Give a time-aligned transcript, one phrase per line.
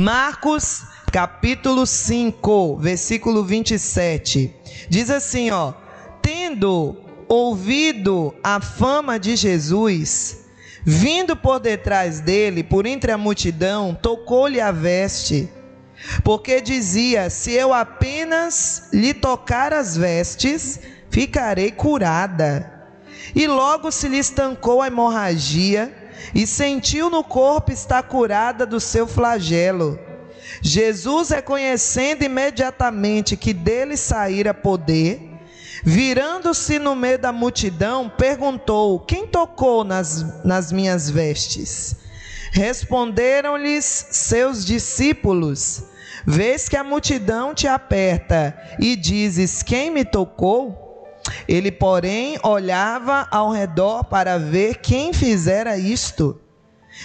[0.00, 4.50] Marcos capítulo 5, versículo 27.
[4.88, 5.74] Diz assim, ó:
[6.22, 6.96] Tendo
[7.28, 10.38] ouvido a fama de Jesus,
[10.82, 15.50] vindo por detrás dele, por entre a multidão, tocou-lhe a veste,
[16.24, 20.80] porque dizia: Se eu apenas lhe tocar as vestes,
[21.10, 22.88] ficarei curada.
[23.34, 25.99] E logo se lhe estancou a hemorragia,
[26.34, 29.98] e sentiu no corpo estar curada do seu flagelo.
[30.62, 35.20] Jesus, reconhecendo imediatamente que dele saíra poder,
[35.84, 41.96] virando-se no meio da multidão, perguntou: Quem tocou nas, nas minhas vestes?
[42.52, 45.84] Responderam-lhes seus discípulos:
[46.26, 50.79] Vês que a multidão te aperta e dizes: Quem me tocou?
[51.48, 56.40] Ele, porém, olhava ao redor para ver quem fizera isto.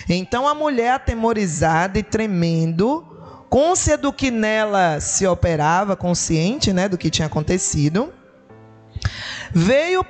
[0.10, 3.06] Então a mulher, atemorizada e tremendo,
[3.50, 8.14] côncia do que nela se operava, consciente né, do que tinha acontecido,
[9.52, 10.06] veio,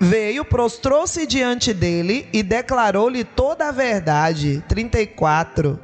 [0.00, 4.64] veio prostrou-se diante dele e declarou-lhe toda a verdade.
[4.68, 5.78] 34.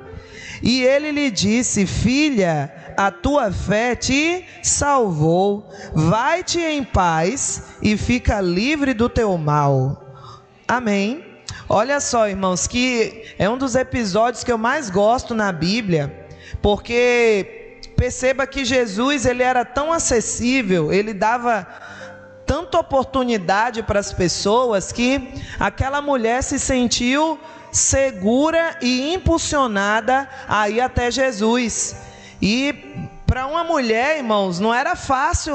[0.62, 5.68] E ele lhe disse: Filha, a tua fé te salvou.
[5.94, 10.02] Vai-te em paz e fica livre do teu mal.
[10.66, 11.24] Amém.
[11.68, 16.28] Olha só, irmãos, que é um dos episódios que eu mais gosto na Bíblia,
[16.60, 21.66] porque perceba que Jesus, ele era tão acessível, ele dava
[22.44, 27.38] tanta oportunidade para as pessoas que aquela mulher se sentiu
[27.72, 31.96] segura e impulsionada a ir até Jesus.
[32.44, 32.74] E
[33.26, 35.54] para uma mulher, irmãos, não era fácil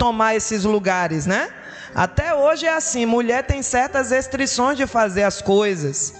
[0.00, 1.48] tomar esses lugares, né?
[1.94, 6.14] Até hoje é assim: mulher tem certas restrições de fazer as coisas.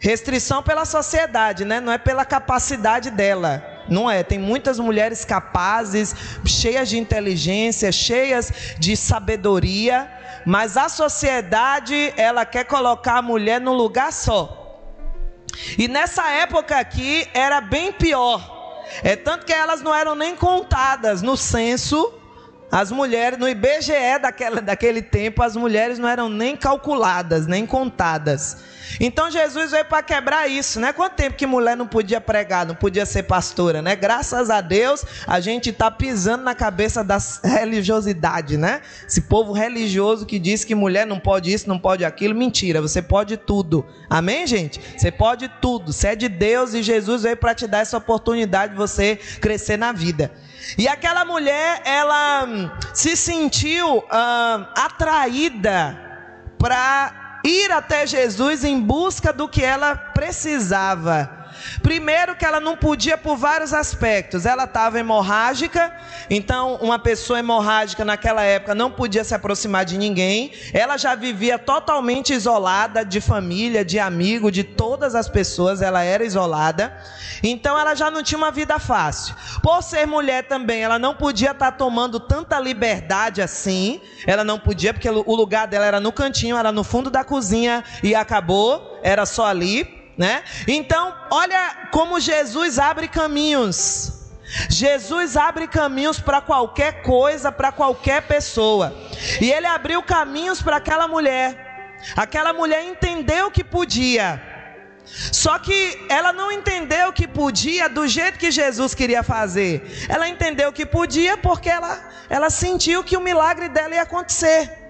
[0.00, 1.78] Restrição pela sociedade, né?
[1.80, 3.64] Não é pela capacidade dela.
[3.88, 10.10] Não é, tem muitas mulheres capazes, cheias de inteligência, cheias de sabedoria,
[10.44, 14.58] mas a sociedade, ela quer colocar a mulher num lugar só.
[15.78, 18.61] E nessa época aqui era bem pior.
[19.02, 22.12] É tanto que elas não eram nem contadas no censo.
[22.72, 28.56] As mulheres, no IBGE daquela, daquele tempo, as mulheres não eram nem calculadas, nem contadas.
[28.98, 30.90] Então Jesus veio para quebrar isso, né?
[30.90, 33.94] Quanto tempo que mulher não podia pregar, não podia ser pastora, né?
[33.94, 38.80] Graças a Deus, a gente está pisando na cabeça da religiosidade, né?
[39.06, 43.02] Esse povo religioso que diz que mulher não pode isso, não pode aquilo, mentira, você
[43.02, 43.84] pode tudo.
[44.08, 44.80] Amém, gente?
[44.96, 45.92] Você pode tudo.
[45.92, 49.76] Você é de Deus e Jesus veio para te dar essa oportunidade de você crescer
[49.76, 50.32] na vida.
[50.78, 52.61] E aquela mulher, ela
[52.92, 55.98] se sentiu hum, atraída
[56.58, 61.41] para ir até Jesus em busca do que ela precisava.
[61.82, 64.46] Primeiro que ela não podia por vários aspectos.
[64.46, 65.94] Ela estava hemorrágica,
[66.30, 70.52] então uma pessoa hemorrágica naquela época não podia se aproximar de ninguém.
[70.72, 76.24] Ela já vivia totalmente isolada de família, de amigo, de todas as pessoas, ela era
[76.24, 76.96] isolada.
[77.42, 79.34] Então ela já não tinha uma vida fácil.
[79.62, 84.00] Por ser mulher também, ela não podia estar tá tomando tanta liberdade assim.
[84.26, 87.84] Ela não podia porque o lugar dela era no cantinho, era no fundo da cozinha
[88.02, 90.42] e acabou, era só ali né?
[90.66, 94.20] Então, olha como Jesus abre caminhos.
[94.68, 98.94] Jesus abre caminhos para qualquer coisa, para qualquer pessoa.
[99.40, 101.96] E ele abriu caminhos para aquela mulher.
[102.16, 104.40] Aquela mulher entendeu que podia.
[105.04, 110.06] Só que ela não entendeu que podia do jeito que Jesus queria fazer.
[110.08, 114.81] Ela entendeu que podia porque ela, ela sentiu que o milagre dela ia acontecer.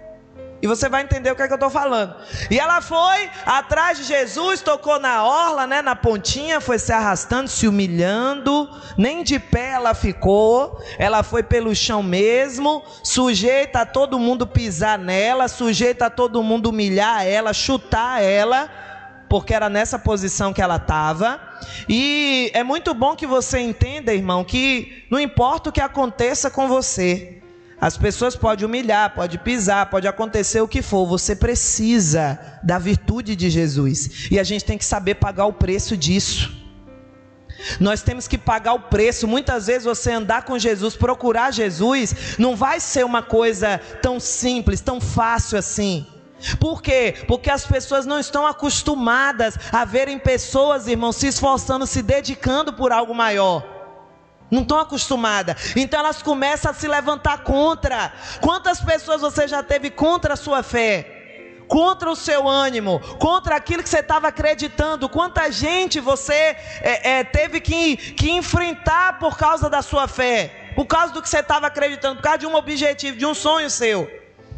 [0.62, 2.14] E você vai entender o que é que eu estou falando.
[2.48, 7.48] E ela foi atrás de Jesus, tocou na orla, né, na pontinha, foi se arrastando,
[7.48, 8.70] se humilhando.
[8.96, 10.80] Nem de pé ela ficou.
[10.98, 16.68] Ela foi pelo chão mesmo, sujeita a todo mundo pisar nela, sujeita a todo mundo
[16.70, 18.70] humilhar ela, chutar ela,
[19.28, 21.40] porque era nessa posição que ela estava.
[21.88, 26.68] E é muito bom que você entenda, irmão, que não importa o que aconteça com
[26.68, 27.41] você,
[27.82, 31.04] as pessoas podem humilhar, pode pisar, pode acontecer o que for.
[31.04, 34.28] Você precisa da virtude de Jesus.
[34.30, 36.52] E a gente tem que saber pagar o preço disso.
[37.80, 39.26] Nós temos que pagar o preço.
[39.26, 44.80] Muitas vezes você andar com Jesus, procurar Jesus, não vai ser uma coisa tão simples,
[44.80, 46.06] tão fácil assim.
[46.60, 47.16] Por quê?
[47.26, 52.92] Porque as pessoas não estão acostumadas a verem pessoas, irmãos, se esforçando, se dedicando por
[52.92, 53.71] algo maior
[54.52, 55.74] não estão acostumadas.
[55.74, 58.12] Então elas começam a se levantar contra.
[58.42, 61.18] Quantas pessoas você já teve contra a sua fé?
[61.68, 65.08] contra o seu ânimo, contra aquilo que você estava acreditando.
[65.08, 70.84] Quanta gente você é, é, teve que, que enfrentar por causa da sua fé, por
[70.84, 74.06] causa do que você estava acreditando, por causa de um objetivo, de um sonho seu.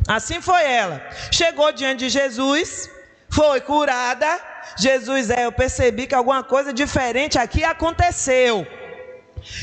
[0.08, 1.00] Assim foi ela.
[1.30, 2.90] Chegou diante de Jesus,
[3.28, 4.40] foi curada.
[4.76, 8.66] Jesus, é, eu percebi que alguma coisa diferente aqui aconteceu.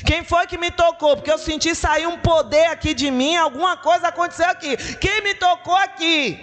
[0.05, 1.15] Quem foi que me tocou?
[1.15, 4.77] Porque eu senti sair um poder aqui de mim, alguma coisa aconteceu aqui.
[4.97, 6.39] Quem me tocou aqui?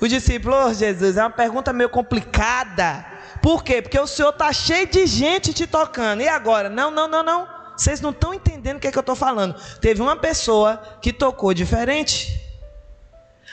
[0.00, 3.06] O discípulo, oh, Jesus, é uma pergunta meio complicada.
[3.42, 3.82] Por quê?
[3.82, 6.22] Porque o Senhor está cheio de gente te tocando.
[6.22, 6.68] E agora?
[6.68, 7.48] Não, não, não, não.
[7.76, 9.54] Vocês não estão entendendo o que, é que eu estou falando.
[9.80, 12.40] Teve uma pessoa que tocou diferente.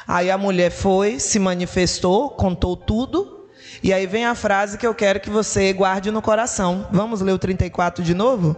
[0.07, 3.40] Aí a mulher foi, se manifestou, contou tudo.
[3.83, 6.87] E aí vem a frase que eu quero que você guarde no coração.
[6.91, 8.55] Vamos ler o 34 de novo?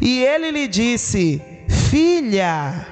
[0.00, 1.42] E ele lhe disse:
[1.90, 2.86] Filha,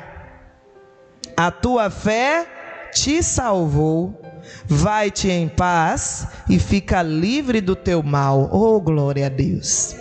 [1.36, 2.46] a tua fé
[2.92, 4.20] te salvou,
[4.66, 8.50] vai-te em paz e fica livre do teu mal.
[8.52, 9.96] Oh, glória a Deus.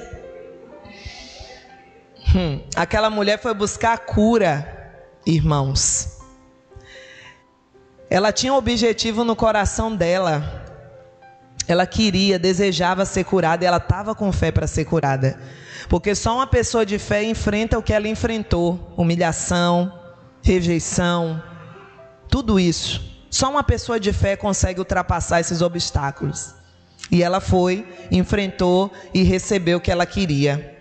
[2.35, 4.91] Hum, aquela mulher foi buscar cura,
[5.25, 6.17] irmãos.
[8.09, 10.66] Ela tinha um objetivo no coração dela.
[11.67, 15.37] Ela queria, desejava ser curada e ela estava com fé para ser curada.
[15.89, 19.91] Porque só uma pessoa de fé enfrenta o que ela enfrentou: humilhação,
[20.41, 21.41] rejeição,
[22.29, 23.17] tudo isso.
[23.29, 26.55] Só uma pessoa de fé consegue ultrapassar esses obstáculos.
[27.11, 30.77] E ela foi, enfrentou e recebeu o que ela queria.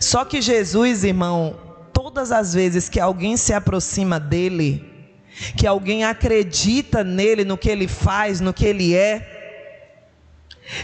[0.00, 1.56] Só que Jesus, irmão,
[1.92, 4.84] todas as vezes que alguém se aproxima dele,
[5.56, 9.31] que alguém acredita nele, no que ele faz, no que ele é,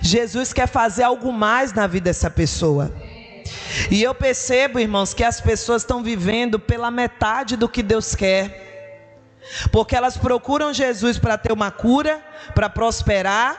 [0.03, 2.93] Jesus quer fazer algo mais na vida dessa pessoa.
[3.91, 8.67] E eu percebo, irmãos, que as pessoas estão vivendo pela metade do que Deus quer.
[9.73, 12.23] Porque elas procuram Jesus para ter uma cura,
[12.55, 13.57] para prosperar,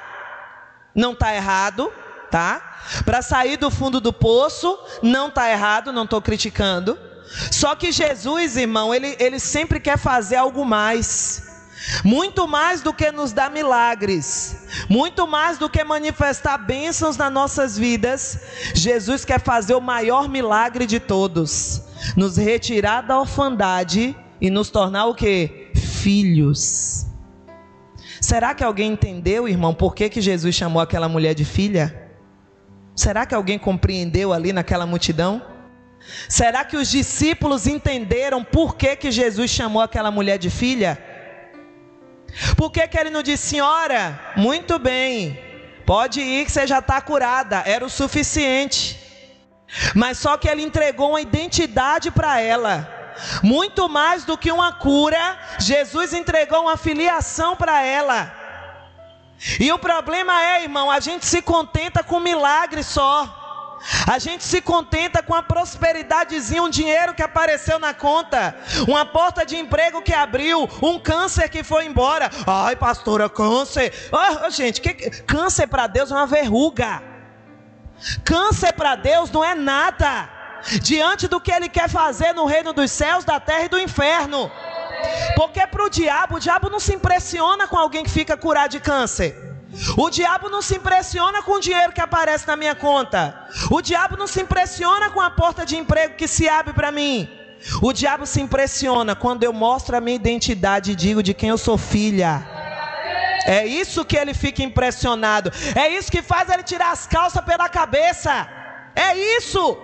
[0.93, 1.91] não está errado,
[2.29, 2.77] tá?
[3.05, 6.97] Para sair do fundo do poço, não está errado, não estou criticando.
[7.51, 11.48] Só que Jesus, irmão, ele, ele sempre quer fazer algo mais.
[12.03, 17.77] Muito mais do que nos dar milagres, muito mais do que manifestar bênçãos nas nossas
[17.77, 18.39] vidas,
[18.73, 21.81] Jesus quer fazer o maior milagre de todos,
[22.15, 25.69] nos retirar da orfandade e nos tornar o que?
[25.99, 27.05] filhos.
[28.21, 32.09] Será que alguém entendeu, irmão, por que, que Jesus chamou aquela mulher de filha?
[32.95, 35.41] Será que alguém compreendeu ali naquela multidão?
[36.27, 40.97] Será que os discípulos entenderam por que, que Jesus chamou aquela mulher de filha?
[42.55, 45.39] Por que, que ele não disse, senhora, muito bem,
[45.85, 48.97] pode ir que você já está curada, era o suficiente.
[49.93, 52.95] Mas só que ele entregou uma identidade para ela.
[53.43, 58.33] Muito mais do que uma cura, Jesus entregou uma filiação para ela.
[59.59, 63.48] E o problema é, irmão, a gente se contenta com milagre só.
[64.07, 68.55] A gente se contenta com a prosperidadezinha, um dinheiro que apareceu na conta,
[68.87, 72.29] uma porta de emprego que abriu, um câncer que foi embora.
[72.45, 73.93] Ai, pastora, câncer.
[74.11, 74.93] Oh, gente, que,
[75.23, 77.01] câncer para Deus é uma verruga.
[78.23, 80.29] Câncer para Deus não é nada
[80.81, 84.51] diante do que ele quer fazer no reino dos céus, da terra e do inferno.
[85.35, 88.79] Porque para o diabo, o diabo não se impressiona com alguém que fica curado de
[88.79, 89.48] câncer.
[89.97, 93.47] O diabo não se impressiona com o dinheiro que aparece na minha conta.
[93.69, 97.29] O diabo não se impressiona com a porta de emprego que se abre para mim.
[97.81, 101.57] O diabo se impressiona quando eu mostro a minha identidade e digo de quem eu
[101.57, 102.47] sou filha.
[103.45, 105.51] É isso que ele fica impressionado.
[105.75, 108.47] É isso que faz ele tirar as calças pela cabeça.
[108.95, 109.77] É isso.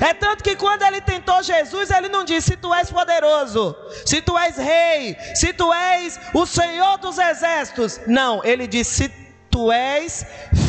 [0.00, 4.22] É tanto que quando ele tentou Jesus, ele não disse: Se tu és poderoso, se
[4.22, 8.00] tu és rei, se tu és o Senhor dos exércitos.
[8.06, 9.08] Não, ele disse: Se
[9.50, 10.26] tu és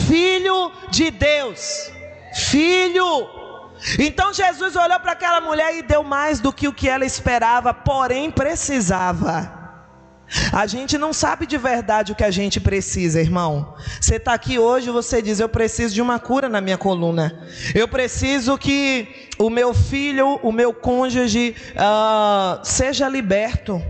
[0.07, 1.91] filho de Deus.
[2.33, 3.29] Filho.
[3.99, 7.73] Então Jesus olhou para aquela mulher e deu mais do que o que ela esperava,
[7.73, 9.56] porém precisava.
[10.51, 13.75] A gente não sabe de verdade o que a gente precisa, irmão.
[13.99, 17.47] Você está aqui hoje, você diz: Eu preciso de uma cura na minha coluna.
[17.73, 23.81] Eu preciso que o meu filho, o meu cônjuge, uh, seja liberto.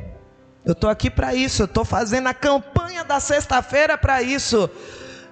[0.63, 1.63] Eu estou aqui para isso.
[1.63, 4.69] Eu estou fazendo a campanha da sexta-feira para isso.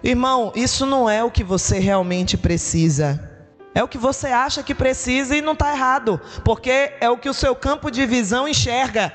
[0.04, 3.32] Irmão, isso não é o que você realmente precisa.
[3.76, 7.28] É o que você acha que precisa e não está errado, porque é o que
[7.28, 9.12] o seu campo de visão enxerga.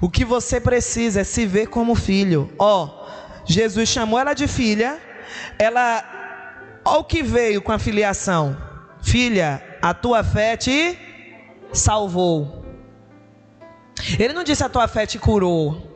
[0.00, 2.52] O que você precisa é se ver como filho.
[2.58, 5.00] Ó, oh, Jesus chamou ela de filha.
[5.58, 6.04] Ela,
[6.84, 8.56] ó o que veio com a filiação.
[9.02, 10.98] Filha, a tua fé te
[11.72, 12.64] salvou.
[14.18, 15.94] Ele não disse a tua fé te curou.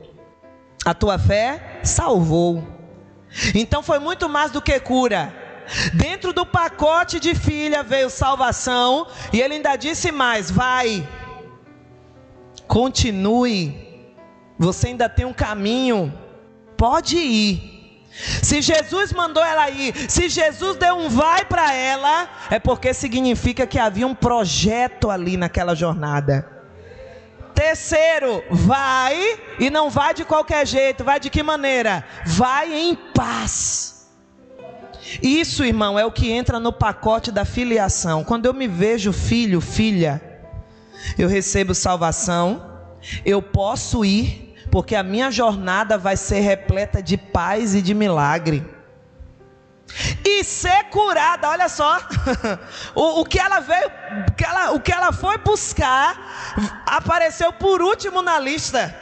[0.85, 2.67] A tua fé salvou.
[3.55, 5.35] Então foi muito mais do que cura.
[5.93, 11.07] Dentro do pacote de filha veio salvação, e ele ainda disse mais: vai,
[12.67, 13.88] continue,
[14.59, 16.13] você ainda tem um caminho,
[16.77, 17.79] pode ir.
[18.43, 23.67] Se Jesus mandou ela ir, se Jesus deu um vai para ela, é porque significa
[23.67, 26.49] que havia um projeto ali naquela jornada.
[27.55, 32.05] Terceiro, vai e não vai de qualquer jeito, vai de que maneira?
[32.27, 34.09] Vai em paz.
[35.23, 38.25] Isso, irmão, é o que entra no pacote da filiação.
[38.25, 40.21] Quando eu me vejo filho, filha,
[41.17, 42.65] eu recebo salvação,
[43.25, 48.65] eu posso ir porque a minha jornada vai ser repleta de paz e de milagre.
[50.25, 51.99] E ser curada, olha só,
[52.95, 53.91] o, o, que ela veio,
[54.37, 58.95] que ela, o que ela foi buscar, apareceu por último na lista,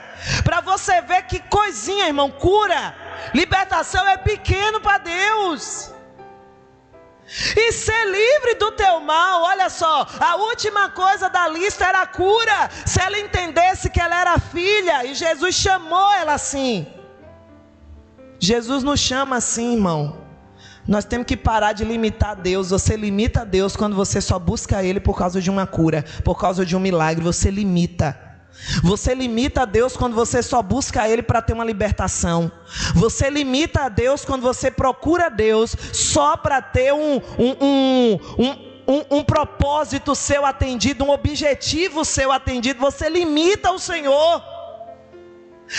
[0.44, 2.94] para você ver que coisinha, irmão, cura,
[3.34, 5.95] libertação é pequeno para Deus
[7.56, 9.42] e ser livre do teu mal.
[9.42, 12.70] Olha só, a última coisa da lista era a cura.
[12.84, 16.86] Se ela entendesse que ela era filha e Jesus chamou ela assim.
[18.38, 20.24] Jesus nos chama assim, irmão.
[20.86, 22.70] Nós temos que parar de limitar Deus.
[22.70, 26.64] Você limita Deus quando você só busca Ele por causa de uma cura, por causa
[26.64, 27.24] de um milagre.
[27.24, 28.25] Você limita.
[28.82, 32.50] Você limita a Deus quando você só busca Ele para ter uma libertação.
[32.94, 38.18] Você limita a Deus quando você procura Deus só para ter um, um,
[38.86, 42.80] um, um, propósito seu atendido, um objetivo seu atendido.
[42.80, 44.42] Você limita o Senhor.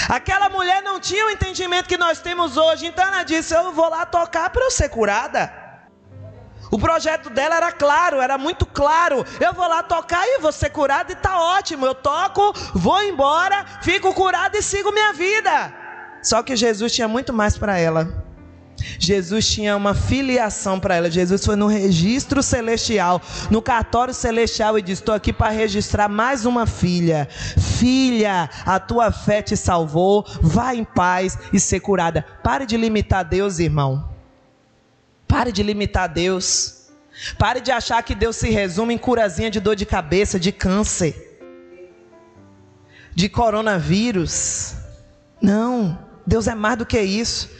[0.10, 3.90] Aquela mulher não tinha o entendimento que nós temos hoje, então ela disse: Eu vou
[3.90, 5.67] lá tocar para eu ser curada.
[6.72, 9.26] O projeto dela era claro, era muito claro.
[9.40, 11.86] Eu vou lá tocar e vou ser curado e está ótimo.
[11.86, 15.74] Eu toco, vou embora, fico curado e sigo minha vida.
[16.22, 18.26] Só que Jesus tinha muito mais para ela.
[19.00, 21.10] Jesus tinha uma filiação para ela.
[21.10, 26.46] Jesus foi no registro celestial, no cartório celestial e disse: Estou aqui para registrar mais
[26.46, 27.28] uma filha.
[27.58, 30.26] Filha, a tua fé te salvou.
[30.42, 32.26] Vá em paz e ser curada.
[32.44, 34.17] Pare de limitar Deus, irmão.
[35.38, 36.88] Pare de limitar Deus.
[37.38, 41.14] Pare de achar que Deus se resume em curazinha de dor de cabeça, de câncer,
[43.14, 44.74] de coronavírus.
[45.40, 47.52] Não, Deus é mais do que isso.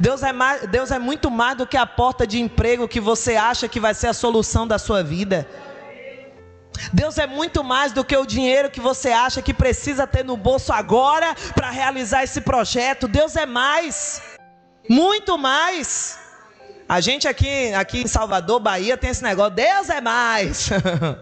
[0.00, 3.36] Deus é, mais, Deus é muito mais do que a porta de emprego que você
[3.36, 5.46] acha que vai ser a solução da sua vida.
[6.90, 10.38] Deus é muito mais do que o dinheiro que você acha que precisa ter no
[10.38, 13.06] bolso agora para realizar esse projeto.
[13.06, 14.22] Deus é mais,
[14.88, 16.24] muito mais.
[16.88, 20.70] A gente aqui, aqui em Salvador, Bahia, tem esse negócio: Deus é mais.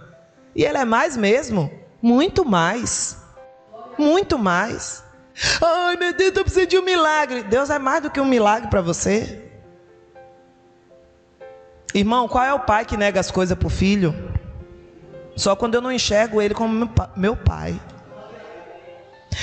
[0.55, 1.71] e Ele é mais mesmo.
[2.03, 3.17] Muito mais.
[3.97, 5.03] Muito mais.
[5.63, 7.43] Ai, meu Deus, eu preciso de um milagre.
[7.43, 9.51] Deus é mais do que um milagre para você.
[11.95, 14.15] Irmão, qual é o pai que nega as coisas para o filho?
[15.37, 17.81] Só quando eu não enxergo ele como meu pai.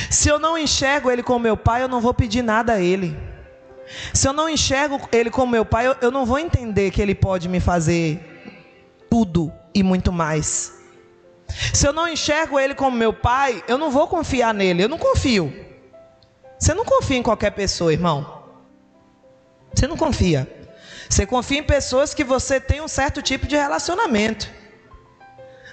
[0.09, 3.17] Se eu não enxergo ele como meu pai, eu não vou pedir nada a ele.
[4.13, 7.15] Se eu não enxergo Ele como meu Pai, eu, eu não vou entender que Ele
[7.15, 8.19] pode me fazer
[9.09, 10.79] tudo e muito mais.
[11.73, 14.83] Se eu não enxergo Ele como meu Pai, eu não vou confiar nele.
[14.83, 15.53] Eu não confio.
[16.57, 18.43] Você não confia em qualquer pessoa, irmão.
[19.73, 20.47] Você não confia.
[21.09, 24.49] Você confia em pessoas que você tem um certo tipo de relacionamento.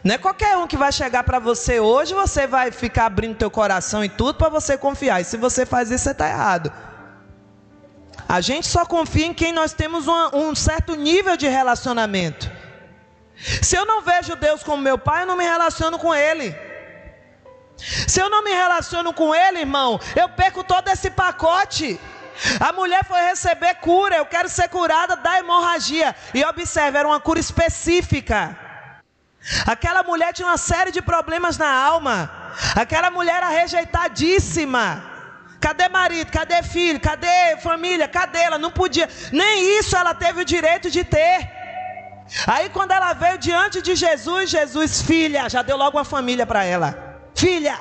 [0.02, 3.50] Não é qualquer um que vai chegar para você hoje, você vai ficar abrindo teu
[3.50, 5.20] coração e tudo para você confiar.
[5.20, 6.72] E se você faz isso, você está errado.
[8.28, 12.50] A gente só confia em quem nós temos uma, um certo nível de relacionamento.
[13.62, 16.54] Se eu não vejo Deus como meu pai, eu não me relaciono com Ele.
[18.06, 21.98] Se eu não me relaciono com Ele, irmão, eu perco todo esse pacote.
[22.60, 26.14] A mulher foi receber cura, eu quero ser curada da hemorragia.
[26.34, 28.56] E observe, era uma cura específica.
[29.66, 32.52] Aquela mulher tinha uma série de problemas na alma.
[32.76, 35.07] Aquela mulher era rejeitadíssima.
[35.60, 36.30] Cadê marido?
[36.30, 37.00] Cadê filho?
[37.00, 38.06] Cadê família?
[38.06, 38.58] Cadê ela?
[38.58, 39.08] Não podia.
[39.32, 41.50] Nem isso ela teve o direito de ter.
[42.46, 46.64] Aí quando ela veio diante de Jesus, Jesus, filha, já deu logo uma família para
[46.64, 47.20] ela.
[47.34, 47.78] Filha.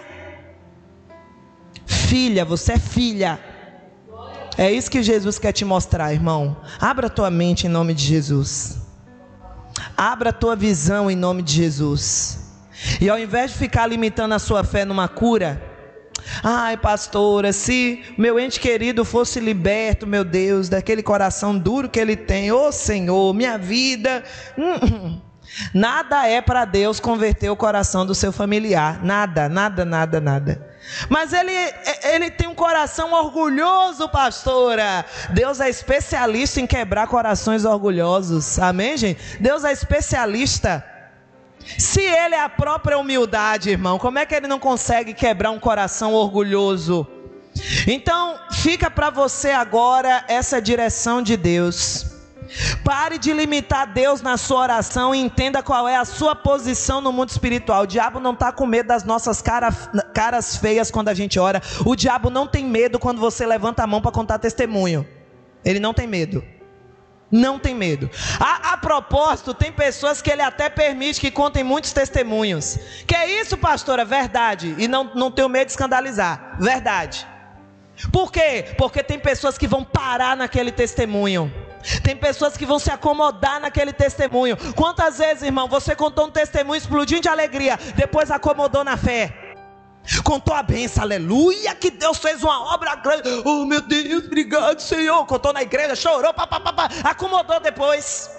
[1.86, 3.40] Filha, você é filha.
[4.58, 6.58] É isso que Jesus quer te mostrar, irmão.
[6.80, 8.80] Abra tua mente em nome de Jesus.
[9.96, 12.40] Abra tua visão em nome de Jesus.
[13.00, 15.62] E ao invés de ficar limitando a sua fé numa cura,
[16.44, 22.16] Ai, pastora, se meu ente querido fosse liberto, meu Deus, daquele coração duro que ele
[22.16, 24.24] tem, ô oh, Senhor, minha vida.
[25.74, 29.04] Nada é para Deus converter o coração do seu familiar.
[29.04, 30.78] Nada, nada, nada, nada.
[31.10, 31.52] Mas ele,
[32.04, 35.06] ele tem um coração orgulhoso, pastora.
[35.32, 38.58] Deus é especialista em quebrar corações orgulhosos.
[38.60, 39.38] Amém, gente?
[39.40, 40.84] Deus é especialista.
[41.78, 45.60] Se ele é a própria humildade, irmão, como é que ele não consegue quebrar um
[45.60, 47.06] coração orgulhoso?
[47.88, 52.06] Então, fica para você agora essa direção de Deus.
[52.84, 57.12] Pare de limitar Deus na sua oração e entenda qual é a sua posição no
[57.12, 57.84] mundo espiritual.
[57.84, 59.72] O diabo não está com medo das nossas cara,
[60.14, 61.62] caras feias quando a gente ora.
[61.86, 65.06] O diabo não tem medo quando você levanta a mão para contar testemunho.
[65.66, 66.44] Ele não tem medo.
[67.30, 68.10] Não tem medo.
[68.40, 72.80] A, a, propósito, tem pessoas que ele até permite que contem muitos testemunhos.
[73.06, 74.06] Que é isso, pastora?
[74.06, 74.74] Verdade.
[74.78, 76.56] E não, não tenho medo de escandalizar.
[76.60, 77.28] Verdade.
[78.12, 78.74] Por quê?
[78.78, 81.52] Porque tem pessoas que vão parar naquele testemunho.
[82.04, 84.58] Tem pessoas que vão se acomodar naquele testemunho.
[84.76, 89.47] Quantas vezes, irmão, você contou um testemunho explodindo de alegria, depois acomodou na fé?
[90.24, 93.30] Contou a benção, aleluia, que Deus fez uma obra grande.
[93.44, 95.26] Oh, meu Deus, obrigado, Senhor.
[95.26, 98.32] Contou na igreja, chorou, papapá, acomodou depois.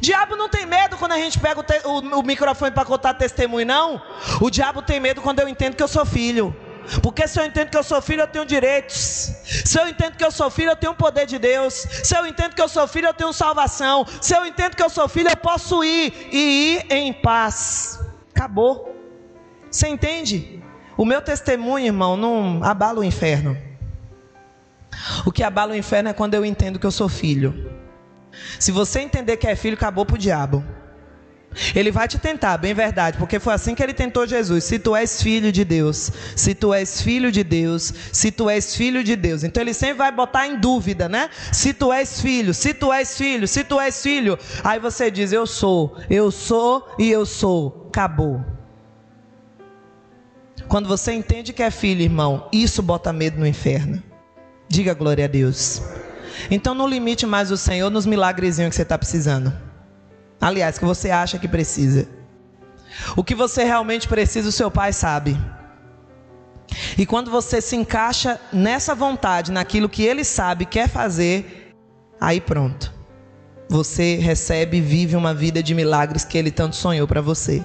[0.00, 3.14] Diabo não tem medo quando a gente pega o, te, o, o microfone para contar
[3.14, 4.00] testemunho, não.
[4.40, 6.56] O diabo tem medo quando eu entendo que eu sou filho.
[7.02, 8.96] Porque se eu entendo que eu sou filho, eu tenho direitos.
[8.96, 11.74] Se eu entendo que eu sou filho, eu tenho o poder de Deus.
[11.74, 14.06] Se eu entendo que eu sou filho, eu tenho salvação.
[14.22, 18.00] Se eu entendo que eu sou filho, eu posso ir e ir em paz.
[18.34, 18.97] Acabou.
[19.78, 20.60] Você entende?
[20.96, 23.56] O meu testemunho, irmão, não abala o inferno.
[25.24, 27.70] O que abala o inferno é quando eu entendo que eu sou filho.
[28.58, 30.64] Se você entender que é filho, acabou para o diabo.
[31.76, 34.64] Ele vai te tentar, bem verdade, porque foi assim que ele tentou Jesus.
[34.64, 38.74] Se tu és filho de Deus, se tu és filho de Deus, se tu és
[38.74, 39.44] filho de Deus.
[39.44, 41.30] Então ele sempre vai botar em dúvida, né?
[41.52, 44.36] Se tu és filho, se tu és filho, se tu és filho.
[44.64, 47.86] Aí você diz: Eu sou, eu sou e eu sou.
[47.90, 48.57] Acabou.
[50.66, 54.02] Quando você entende que é filho, irmão, isso bota medo no inferno.
[54.68, 55.82] Diga glória a Deus.
[56.50, 59.52] Então não limite mais o Senhor nos milagrezinhos que você está precisando.
[60.40, 62.08] Aliás, que você acha que precisa.
[63.16, 65.38] O que você realmente precisa, o seu pai sabe.
[66.96, 71.74] E quando você se encaixa nessa vontade, naquilo que ele sabe, quer fazer,
[72.20, 72.92] aí pronto.
[73.68, 77.64] Você recebe e vive uma vida de milagres que ele tanto sonhou para você.